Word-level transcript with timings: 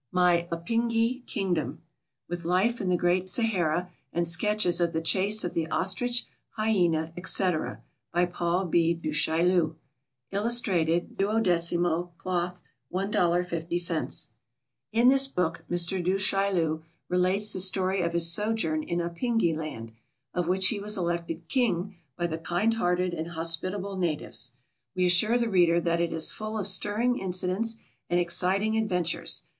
_My 0.11 0.47
Apingi 0.51 1.23
Kingdom: 1.27 1.83
With 2.27 2.43
Life 2.43 2.81
in 2.81 2.89
the 2.89 2.97
Great 2.97 3.29
Sahara, 3.29 3.91
and 4.11 4.27
Sketches 4.27 4.81
of 4.81 4.93
the 4.93 4.99
Chase 4.99 5.43
of 5.43 5.53
the 5.53 5.67
Ostrich, 5.69 6.25
Hyena, 6.57 7.13
&c. 7.23 7.51
By 8.11 8.25
PAUL 8.25 8.65
B. 8.65 8.95
DU 8.95 9.11
CHAILLU. 9.13 9.75
Illustrated. 10.31 11.17
12mo, 11.17 12.17
Cloth, 12.17 12.63
$1.50. 12.91 14.27
In 14.91 15.09
this 15.09 15.27
book 15.27 15.63
Mr. 15.69 16.03
Du 16.03 16.15
Chaillu 16.17 16.81
relates 17.07 17.53
the 17.53 17.59
story 17.59 18.01
of 18.01 18.13
his 18.13 18.27
sojourn 18.27 18.81
in 18.81 18.97
Apingi 19.01 19.55
Land, 19.55 19.91
of 20.33 20.47
which 20.47 20.69
he 20.69 20.79
was 20.79 20.97
elected 20.97 21.47
king 21.47 21.95
by 22.17 22.25
the 22.25 22.39
kind 22.39 22.73
hearted 22.73 23.13
and 23.13 23.27
hospitable 23.33 23.95
natives. 23.97 24.53
We 24.95 25.05
assure 25.05 25.37
the 25.37 25.47
reader 25.47 25.79
that 25.79 26.01
it 26.01 26.11
is 26.11 26.31
full 26.31 26.57
of 26.57 26.65
stirring 26.65 27.19
incidents 27.19 27.75
and 28.09 28.19
exciting 28.19 28.75
adventures. 28.75 29.43